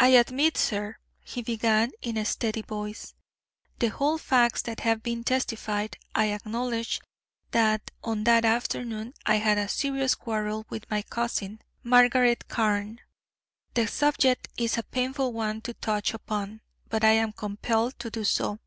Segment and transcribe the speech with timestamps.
[0.00, 3.12] "I admit, sir," he began in a steady voice,
[3.80, 5.98] "the whole facts that have been testified.
[6.14, 7.02] I acknowledge
[7.50, 13.02] that on that afternoon I had a serious quarrel with my cousin, Margaret Carne.
[13.74, 18.24] The subject is a painful one to touch upon, but I am compelled to do
[18.24, 18.58] so.